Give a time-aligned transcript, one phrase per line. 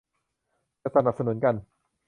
[0.81, 1.55] จะสนับสนุนกัน